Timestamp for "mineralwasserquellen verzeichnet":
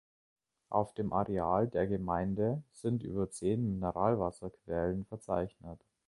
3.73-5.79